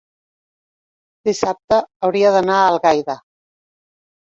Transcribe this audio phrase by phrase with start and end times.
[1.29, 3.21] Dissabte hauria d'anar a Algaida.